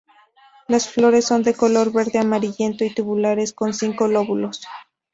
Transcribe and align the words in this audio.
Las 0.67 0.89
flores 0.89 1.25
son 1.25 1.43
de 1.43 1.53
color 1.53 1.91
verde 1.93 2.17
amarillento 2.17 2.83
y 2.83 2.91
tubulares 2.91 3.53
con 3.53 3.71
cinco 3.71 4.07
lóbulos. 4.07 4.61